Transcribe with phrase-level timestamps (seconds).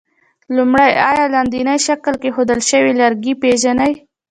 [0.55, 3.93] لومړی: آیا لاندیني شکل کې ښودل شوي لرګي پېژنئ؟